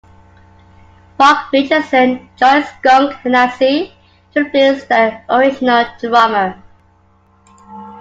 Mark 1.19 1.51
Richardson 1.53 2.27
joined 2.35 2.65
Skunk 2.65 3.13
Anansie 3.23 3.91
to 4.33 4.39
replace 4.41 4.83
their 4.85 5.23
original 5.29 5.85
drummer. 5.99 6.59